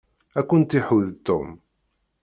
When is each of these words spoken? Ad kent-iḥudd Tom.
Ad 0.39 0.45
kent-iḥudd 0.49 1.15
Tom. 1.27 1.49